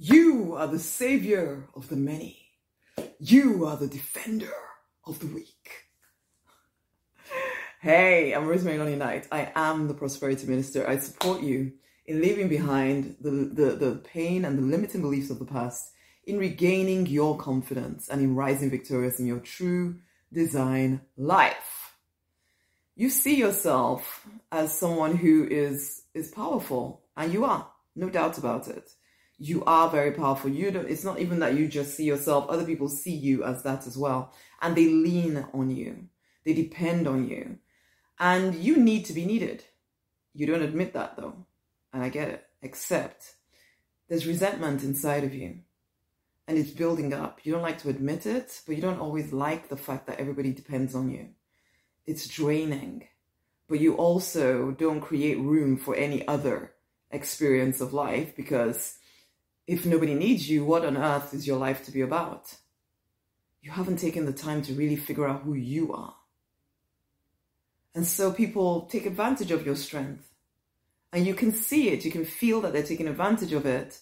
You 0.00 0.54
are 0.54 0.68
the 0.68 0.78
savior 0.78 1.66
of 1.74 1.88
the 1.88 1.96
many. 1.96 2.38
You 3.18 3.66
are 3.66 3.76
the 3.76 3.88
defender 3.88 4.52
of 5.04 5.18
the 5.18 5.26
weak. 5.26 5.86
Hey, 7.80 8.32
I'm 8.32 8.46
Rosemary 8.48 8.76
Nonny 8.78 8.96
Knight. 8.96 9.28
I 9.30 9.52
am 9.54 9.86
the 9.86 9.94
prosperity 9.94 10.48
minister. 10.48 10.88
I 10.88 10.98
support 10.98 11.42
you 11.42 11.72
in 12.06 12.20
leaving 12.20 12.48
behind 12.48 13.16
the, 13.20 13.30
the, 13.30 13.76
the 13.76 13.94
pain 14.04 14.44
and 14.44 14.58
the 14.58 14.62
limiting 14.62 15.00
beliefs 15.00 15.30
of 15.30 15.38
the 15.38 15.44
past, 15.44 15.92
in 16.26 16.38
regaining 16.38 17.06
your 17.06 17.36
confidence, 17.36 18.08
and 18.08 18.20
in 18.20 18.34
rising 18.34 18.70
victorious 18.70 19.20
in 19.20 19.26
your 19.28 19.38
true 19.38 19.96
design 20.32 21.02
life. 21.16 21.94
You 22.96 23.10
see 23.10 23.36
yourself 23.36 24.26
as 24.50 24.76
someone 24.76 25.16
who 25.16 25.46
is 25.48 26.02
is 26.14 26.32
powerful, 26.32 27.04
and 27.16 27.32
you 27.32 27.44
are, 27.44 27.68
no 27.94 28.10
doubt 28.10 28.38
about 28.38 28.66
it. 28.66 28.90
You 29.38 29.64
are 29.64 29.88
very 29.88 30.12
powerful. 30.12 30.50
You 30.50 30.70
don't 30.70 30.88
it's 30.88 31.04
not 31.04 31.20
even 31.20 31.38
that 31.40 31.54
you 31.54 31.68
just 31.68 31.94
see 31.94 32.04
yourself, 32.04 32.48
other 32.48 32.64
people 32.64 32.88
see 32.88 33.14
you 33.14 33.44
as 33.44 33.62
that 33.62 33.86
as 33.86 33.96
well. 33.96 34.32
And 34.60 34.74
they 34.74 34.88
lean 34.88 35.46
on 35.52 35.70
you. 35.70 36.08
They 36.44 36.54
depend 36.54 37.06
on 37.06 37.28
you. 37.28 37.58
And 38.18 38.54
you 38.54 38.76
need 38.76 39.04
to 39.06 39.12
be 39.12 39.24
needed. 39.24 39.64
You 40.34 40.46
don't 40.46 40.62
admit 40.62 40.92
that 40.94 41.16
though. 41.16 41.46
And 41.92 42.02
I 42.02 42.08
get 42.08 42.28
it. 42.28 42.44
Except 42.62 43.34
there's 44.08 44.26
resentment 44.26 44.82
inside 44.82 45.24
of 45.24 45.34
you 45.34 45.60
and 46.48 46.56
it's 46.56 46.70
building 46.70 47.12
up. 47.12 47.40
You 47.44 47.52
don't 47.52 47.62
like 47.62 47.78
to 47.82 47.90
admit 47.90 48.24
it, 48.24 48.62
but 48.66 48.74
you 48.74 48.80
don't 48.80 48.98
always 48.98 49.32
like 49.32 49.68
the 49.68 49.76
fact 49.76 50.06
that 50.06 50.18
everybody 50.18 50.50
depends 50.50 50.94
on 50.94 51.10
you. 51.10 51.28
It's 52.06 52.26
draining, 52.26 53.06
but 53.68 53.80
you 53.80 53.96
also 53.96 54.70
don't 54.70 55.02
create 55.02 55.38
room 55.38 55.76
for 55.76 55.94
any 55.94 56.26
other 56.26 56.72
experience 57.10 57.82
of 57.82 57.92
life 57.92 58.34
because 58.34 58.94
if 59.68 59.86
nobody 59.86 60.14
needs 60.14 60.50
you, 60.50 60.64
what 60.64 60.84
on 60.84 60.96
earth 60.96 61.32
is 61.32 61.46
your 61.46 61.58
life 61.58 61.84
to 61.84 61.92
be 61.92 62.00
about? 62.00 62.56
You 63.62 63.70
haven't 63.70 63.98
taken 63.98 64.26
the 64.26 64.32
time 64.32 64.62
to 64.62 64.72
really 64.72 64.96
figure 64.96 65.28
out 65.28 65.42
who 65.42 65.54
you 65.54 65.92
are. 65.92 66.14
And 67.94 68.04
so 68.04 68.32
people 68.32 68.86
take 68.86 69.06
advantage 69.06 69.52
of 69.52 69.64
your 69.64 69.76
strength. 69.76 70.26
And 71.12 71.24
you 71.24 71.34
can 71.34 71.52
see 71.52 71.90
it, 71.90 72.04
you 72.04 72.10
can 72.10 72.24
feel 72.24 72.60
that 72.62 72.72
they're 72.72 72.82
taking 72.82 73.06
advantage 73.06 73.52
of 73.52 73.64
it 73.64 74.00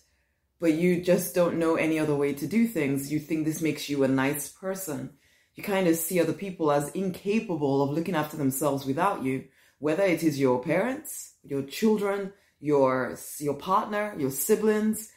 but 0.61 0.73
you 0.73 1.03
just 1.03 1.35
don't 1.35 1.59
know 1.59 1.77
any 1.77 1.99
other 1.99 2.15
way 2.15 2.33
to 2.35 2.47
do 2.47 2.67
things. 2.67 3.13
You 3.13 3.19
think 3.19 3.45
this 3.45 3.61
makes 3.61 3.89
you 3.89 4.05
a 4.05 4.09
nice 4.09 4.49
person. 4.49 5.11
You 5.55 5.63
kind 5.63 5.87
of 5.87 5.97
see 5.97 6.21
other 6.21 6.33
people 6.33 6.71
as 6.71 6.91
incapable 6.91 7.83
of 7.83 7.91
looking 7.91 8.15
after 8.15 8.37
themselves 8.37 8.87
without 8.87 9.23
you, 9.23 9.45
whether 9.79 10.03
it 10.03 10.23
is 10.23 10.39
your 10.39 10.63
parents, 10.63 11.35
your 11.43 11.63
children, 11.63 12.33
your 12.59 13.19
your 13.39 13.55
partner, 13.55 14.15
your 14.19 14.31
siblings, 14.31 15.11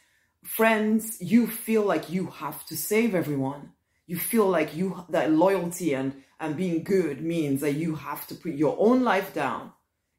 friends, 0.50 1.16
you 1.20 1.46
feel 1.46 1.82
like 1.82 2.10
you 2.10 2.26
have 2.26 2.66
to 2.66 2.76
save 2.76 3.14
everyone. 3.14 3.70
You 4.06 4.16
feel 4.18 4.46
like 4.48 4.74
you 4.74 5.04
that 5.10 5.30
loyalty 5.30 5.94
and 5.94 6.12
and 6.40 6.56
being 6.56 6.82
good 6.82 7.22
means 7.22 7.60
that 7.60 7.74
you 7.74 7.94
have 7.94 8.26
to 8.26 8.34
put 8.34 8.54
your 8.54 8.74
own 8.78 9.04
life 9.04 9.32
down 9.32 9.72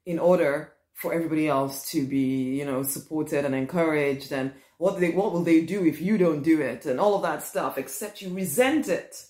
in 0.06 0.18
order 0.18 0.72
for 0.94 1.12
everybody 1.12 1.48
else 1.48 1.90
to 1.90 2.06
be, 2.06 2.56
you 2.58 2.64
know, 2.64 2.82
supported 2.82 3.44
and 3.44 3.54
encouraged 3.54 4.32
and 4.32 4.52
what 4.78 4.98
they 5.00 5.10
what 5.10 5.32
will 5.32 5.44
they 5.44 5.60
do 5.66 5.84
if 5.84 6.00
you 6.00 6.16
don't 6.16 6.42
do 6.42 6.62
it 6.62 6.86
and 6.86 6.98
all 6.98 7.14
of 7.14 7.22
that 7.22 7.42
stuff 7.42 7.76
except 7.76 8.22
you 8.22 8.30
resent 8.30 8.88
it. 8.88 9.26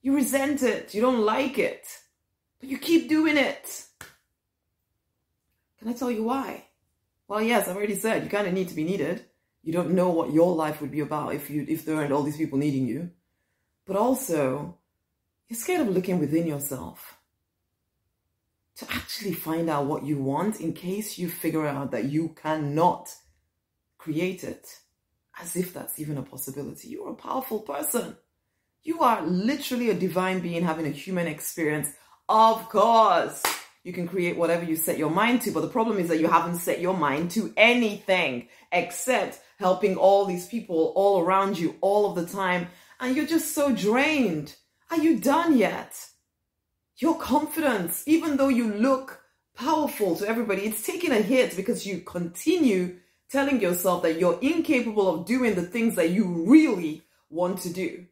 You 0.00 0.14
resent 0.14 0.62
it. 0.62 0.94
You 0.94 1.02
don't 1.02 1.26
like 1.26 1.58
it. 1.58 1.84
But 2.58 2.70
you 2.70 2.78
keep 2.78 3.08
doing 3.08 3.36
it. 3.36 3.86
Can 5.78 5.88
i 5.88 5.92
tell 5.92 6.10
you 6.10 6.24
why? 6.24 6.64
Well 7.28 7.42
yes 7.42 7.68
i've 7.68 7.76
already 7.76 7.96
said 7.96 8.24
you 8.24 8.30
kind 8.30 8.46
of 8.46 8.54
need 8.54 8.68
to 8.68 8.74
be 8.74 8.84
needed 8.84 9.24
you 9.62 9.72
don't 9.72 9.90
know 9.92 10.10
what 10.10 10.32
your 10.32 10.54
life 10.54 10.80
would 10.80 10.90
be 10.90 11.00
about 11.00 11.34
if 11.34 11.50
you 11.50 11.64
if 11.68 11.84
there 11.84 11.96
aren't 11.96 12.12
all 12.12 12.22
these 12.22 12.36
people 12.36 12.58
needing 12.58 12.86
you 12.86 13.10
but 13.86 13.96
also 13.96 14.76
you're 15.48 15.58
scared 15.58 15.80
of 15.80 15.94
looking 15.94 16.18
within 16.18 16.46
yourself 16.46 17.18
to 18.76 18.86
actually 18.90 19.32
find 19.34 19.68
out 19.68 19.86
what 19.86 20.04
you 20.04 20.18
want 20.18 20.60
in 20.60 20.72
case 20.72 21.18
you 21.18 21.28
figure 21.28 21.66
out 21.66 21.90
that 21.90 22.06
you 22.06 22.30
cannot 22.30 23.14
create 23.98 24.44
it 24.44 24.66
as 25.40 25.56
if 25.56 25.72
that's 25.72 26.00
even 26.00 26.18
a 26.18 26.22
possibility. 26.22 26.88
You're 26.88 27.12
a 27.12 27.14
powerful 27.14 27.60
person. 27.60 28.16
You 28.82 29.00
are 29.00 29.22
literally 29.22 29.90
a 29.90 29.94
divine 29.94 30.40
being 30.40 30.64
having 30.64 30.86
a 30.86 30.90
human 30.90 31.26
experience. 31.26 31.92
Of 32.28 32.68
course, 32.68 33.42
you 33.84 33.92
can 33.92 34.06
create 34.06 34.36
whatever 34.36 34.64
you 34.64 34.76
set 34.76 34.98
your 34.98 35.10
mind 35.10 35.42
to, 35.42 35.50
but 35.50 35.60
the 35.60 35.68
problem 35.68 35.98
is 35.98 36.08
that 36.08 36.20
you 36.20 36.28
haven't 36.28 36.56
set 36.56 36.80
your 36.80 36.96
mind 36.96 37.32
to 37.32 37.52
anything 37.56 38.48
except 38.70 39.40
helping 39.58 39.96
all 39.96 40.24
these 40.24 40.46
people 40.46 40.92
all 40.94 41.20
around 41.20 41.58
you 41.58 41.76
all 41.80 42.08
of 42.08 42.14
the 42.14 42.32
time, 42.32 42.68
and 43.00 43.16
you're 43.16 43.26
just 43.26 43.54
so 43.54 43.74
drained. 43.74 44.54
Are 44.90 44.98
you 44.98 45.18
done 45.18 45.56
yet? 45.56 45.94
Your 46.98 47.18
confidence, 47.18 48.04
even 48.06 48.36
though 48.36 48.48
you 48.48 48.72
look 48.72 49.22
powerful 49.54 50.16
to 50.16 50.28
everybody, 50.28 50.62
it's 50.62 50.86
taking 50.86 51.10
a 51.10 51.20
hit 51.20 51.56
because 51.56 51.86
you 51.86 51.98
continue 51.98 52.98
telling 53.30 53.60
yourself 53.60 54.02
that 54.02 54.20
you're 54.20 54.38
incapable 54.40 55.08
of 55.08 55.26
doing 55.26 55.54
the 55.54 55.62
things 55.62 55.96
that 55.96 56.10
you 56.10 56.44
really 56.46 57.02
want 57.30 57.58
to 57.60 57.72
do. 57.72 58.06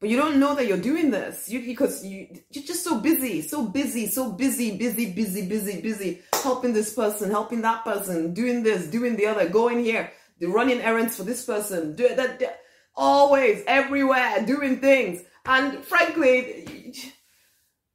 But 0.00 0.10
you 0.10 0.16
don't 0.16 0.38
know 0.38 0.54
that 0.54 0.66
you're 0.68 0.76
doing 0.76 1.10
this 1.10 1.48
you, 1.48 1.60
because 1.64 2.04
you, 2.04 2.28
you're 2.50 2.64
just 2.64 2.84
so 2.84 3.00
busy, 3.00 3.42
so 3.42 3.66
busy, 3.66 4.06
so 4.06 4.30
busy, 4.30 4.76
busy, 4.76 5.12
busy, 5.12 5.48
busy, 5.48 5.80
busy, 5.80 6.22
helping 6.34 6.72
this 6.72 6.94
person, 6.94 7.30
helping 7.30 7.62
that 7.62 7.84
person, 7.84 8.32
doing 8.32 8.62
this, 8.62 8.86
doing 8.86 9.16
the 9.16 9.26
other, 9.26 9.48
going 9.48 9.82
here, 9.84 10.12
running 10.40 10.80
errands 10.80 11.16
for 11.16 11.24
this 11.24 11.44
person, 11.44 11.96
do 11.96 12.14
that, 12.14 12.60
always, 12.94 13.64
everywhere, 13.66 14.44
doing 14.46 14.80
things. 14.80 15.22
And 15.46 15.84
frankly, 15.84 16.94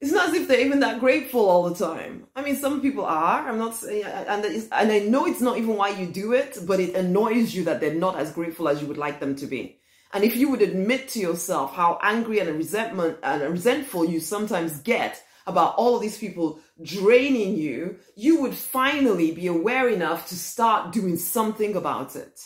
it's 0.02 0.12
not 0.12 0.30
as 0.30 0.34
if 0.34 0.50
they're 0.50 0.60
even 0.60 0.82
that 0.82 1.00
grateful 1.00 1.48
all 1.48 1.70
the 1.70 1.86
time. 1.86 2.28
I 2.36 2.42
mean, 2.42 2.58
some 2.58 2.82
people 2.82 3.06
are. 3.06 3.48
I'm 3.48 3.58
not 3.58 3.76
saying, 3.76 4.04
and 4.04 4.44
and 4.46 4.92
I 4.92 5.00
know 5.00 5.26
it's 5.26 5.40
not 5.40 5.58
even 5.58 5.78
why 5.78 5.90
you 5.90 6.08
do 6.08 6.34
it, 6.34 6.58
but 6.68 6.82
it 6.82 6.96
annoys 6.96 7.56
you 7.56 7.64
that 7.64 7.80
they're 7.80 7.94
not 7.94 8.18
as 8.18 8.34
grateful 8.34 8.68
as 8.68 8.82
you 8.82 8.88
would 8.88 8.98
like 8.98 9.22
them 9.22 9.38
to 9.38 9.46
be. 9.46 9.80
And 10.14 10.24
if 10.24 10.36
you 10.36 10.50
would 10.50 10.62
admit 10.62 11.10
to 11.10 11.20
yourself 11.20 11.74
how 11.74 12.00
angry 12.04 12.40
and 12.40 12.56
resentment 12.56 13.18
and 13.24 13.42
resentful 13.42 14.06
you 14.06 14.20
sometimes 14.20 14.80
get 14.82 15.24
about 15.48 15.76
all 15.76 15.98
these 15.98 16.20
people 16.20 16.60
draining 16.82 17.58
you, 17.58 17.98
you 18.16 18.42
would 18.42 18.54
finally 18.54 19.32
be 19.32 19.48
aware 19.48 19.90
enough 19.90 20.30
to 20.30 20.36
start 20.36 20.94
doing 20.94 21.18
something 21.18 21.76
about 21.76 22.16
it. 22.16 22.42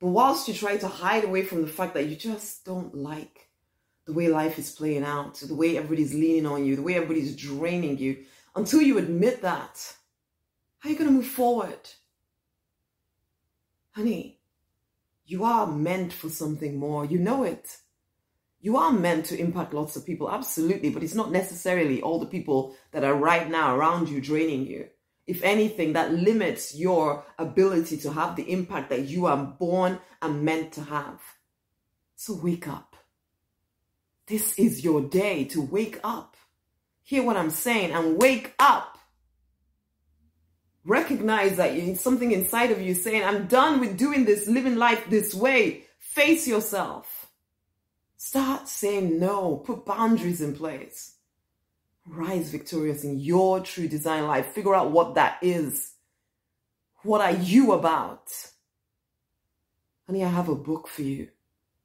But 0.00 0.08
whilst 0.08 0.48
you 0.48 0.54
try 0.54 0.78
to 0.78 0.88
hide 0.88 1.24
away 1.24 1.42
from 1.42 1.60
the 1.62 1.68
fact 1.68 1.94
that 1.94 2.06
you 2.06 2.16
just 2.16 2.64
don't 2.64 2.94
like 2.94 3.48
the 4.06 4.12
way 4.14 4.28
life 4.28 4.58
is 4.58 4.70
playing 4.70 5.04
out, 5.04 5.36
the 5.36 5.54
way 5.54 5.76
everybody's 5.76 6.14
leaning 6.14 6.46
on 6.46 6.64
you, 6.64 6.76
the 6.76 6.82
way 6.82 6.94
everybody's 6.94 7.36
draining 7.36 7.98
you, 7.98 8.24
until 8.56 8.82
you 8.82 8.98
admit 8.98 9.42
that, 9.42 9.94
how 10.78 10.88
are 10.88 10.92
you 10.92 10.98
going 10.98 11.10
to 11.10 11.16
move 11.16 11.26
forward? 11.26 11.78
Honey, 13.92 14.40
you 15.26 15.44
are 15.44 15.66
meant 15.66 16.12
for 16.12 16.28
something 16.28 16.76
more. 16.76 17.04
You 17.04 17.18
know 17.18 17.44
it. 17.44 17.76
You 18.60 18.76
are 18.78 18.92
meant 18.92 19.26
to 19.26 19.38
impact 19.38 19.74
lots 19.74 19.96
of 19.96 20.06
people, 20.06 20.30
absolutely, 20.30 20.90
but 20.90 21.02
it's 21.02 21.14
not 21.14 21.30
necessarily 21.30 22.00
all 22.00 22.18
the 22.18 22.26
people 22.26 22.74
that 22.92 23.04
are 23.04 23.14
right 23.14 23.50
now 23.50 23.76
around 23.76 24.08
you 24.08 24.20
draining 24.20 24.66
you. 24.66 24.86
If 25.26 25.42
anything, 25.42 25.94
that 25.94 26.12
limits 26.12 26.74
your 26.74 27.24
ability 27.38 27.98
to 27.98 28.12
have 28.12 28.36
the 28.36 28.50
impact 28.50 28.90
that 28.90 29.06
you 29.06 29.26
are 29.26 29.36
born 29.36 29.98
and 30.20 30.42
meant 30.42 30.72
to 30.72 30.82
have. 30.82 31.20
So 32.16 32.38
wake 32.42 32.68
up. 32.68 32.96
This 34.26 34.58
is 34.58 34.82
your 34.82 35.02
day 35.02 35.44
to 35.46 35.60
wake 35.60 36.00
up. 36.02 36.36
Hear 37.02 37.22
what 37.22 37.36
I'm 37.36 37.50
saying 37.50 37.92
and 37.92 38.18
wake 38.18 38.54
up. 38.58 38.93
Recognize 40.84 41.56
that 41.56 41.74
you, 41.74 41.94
something 41.94 42.32
inside 42.32 42.70
of 42.70 42.80
you 42.80 42.94
saying, 42.94 43.24
I'm 43.24 43.46
done 43.46 43.80
with 43.80 43.96
doing 43.96 44.24
this, 44.24 44.46
living 44.46 44.76
life 44.76 45.08
this 45.08 45.34
way. 45.34 45.84
Face 45.98 46.46
yourself. 46.46 47.30
Start 48.16 48.68
saying 48.68 49.18
no. 49.18 49.56
Put 49.56 49.86
boundaries 49.86 50.40
in 50.40 50.54
place. 50.54 51.16
Rise 52.06 52.50
victorious 52.50 53.02
in 53.02 53.18
your 53.18 53.60
true 53.60 53.88
design 53.88 54.26
life. 54.26 54.46
Figure 54.48 54.74
out 54.74 54.90
what 54.90 55.14
that 55.14 55.38
is. 55.40 55.94
What 57.02 57.22
are 57.22 57.32
you 57.32 57.72
about? 57.72 58.30
Honey, 60.06 60.22
I 60.22 60.28
have 60.28 60.50
a 60.50 60.54
book 60.54 60.86
for 60.86 61.02
you. 61.02 61.28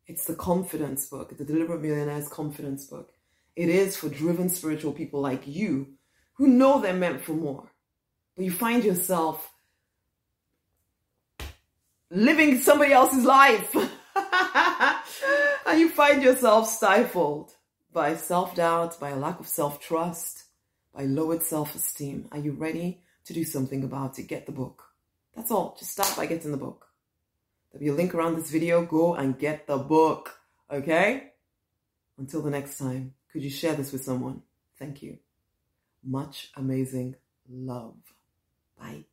It's 0.08 0.26
the 0.26 0.36
confidence 0.36 1.06
book, 1.06 1.38
the 1.38 1.46
Deliberate 1.46 1.82
Millionaire's 1.82 2.28
confidence 2.28 2.86
book. 2.86 3.12
It 3.56 3.70
is 3.70 3.96
for 3.96 4.10
driven 4.10 4.50
spiritual 4.50 4.92
people 4.92 5.22
like 5.22 5.48
you 5.48 5.94
who 6.34 6.48
know 6.48 6.82
they're 6.82 6.94
meant 6.94 7.22
for 7.22 7.34
more. 7.34 7.70
You 8.38 8.52
find 8.52 8.84
yourself 8.84 9.52
living 12.12 12.60
somebody 12.60 12.94
else's 12.94 13.26
life. 13.26 13.76
and 15.66 15.80
you 15.80 15.90
find 15.90 16.24
yourself 16.24 16.70
stifled 16.70 17.54
by 17.92 18.16
self 18.16 18.56
doubt, 18.56 19.00
by 19.00 19.10
a 19.10 19.16
lack 19.16 19.40
of 19.40 19.48
self 19.48 19.80
trust, 19.80 20.46
by 20.94 21.04
lowered 21.04 21.44
self 21.44 21.76
esteem. 21.76 22.28
Are 22.32 22.40
you 22.40 22.54
ready 22.54 23.02
to 23.26 23.34
do 23.34 23.44
something 23.44 23.84
about 23.84 24.20
it? 24.20 24.24
Get 24.24 24.46
the 24.46 24.52
book. 24.52 24.84
That's 25.36 25.52
all. 25.52 25.76
Just 25.80 25.92
start 25.92 26.16
by 26.16 26.26
getting 26.26 26.52
the 26.52 26.58
book. 26.58 26.88
There'll 27.72 27.84
be 27.84 27.90
a 27.90 27.94
link 27.94 28.16
around 28.16 28.36
this 28.36 28.50
video. 28.50 28.86
Go 28.86 29.16
and 29.16 29.38
get 29.38 29.68
the 29.68 29.78
book. 29.78 30.40
Okay? 30.72 31.32
Until 32.18 32.42
the 32.42 32.50
next 32.50 32.78
time, 32.78 33.14
could 33.32 33.44
you 33.44 33.50
share 33.50 33.76
this 33.76 33.92
with 33.92 34.04
someone? 34.04 34.42
Thank 34.78 35.02
you. 35.02 35.20
Much 36.04 36.52
amazing 36.56 37.16
love. 37.50 37.96
Bye. 38.80 39.06